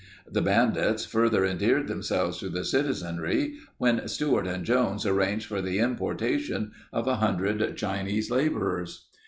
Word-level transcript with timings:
The 0.27 0.41
bandits 0.41 1.05
further 1.05 1.45
endeared 1.45 1.87
themselves 1.87 2.39
to 2.39 2.49
the 2.49 2.65
citizenry 2.65 3.59
when 3.77 4.07
Stewart 4.07 4.47
and 4.47 4.65
Jones 4.65 5.05
arranged 5.05 5.45
for 5.45 5.61
the 5.61 5.77
importation 5.77 6.71
of 6.91 7.05
a 7.05 7.17
hundred 7.17 7.77
Chinese 7.77 8.31
laborers. 8.31 9.09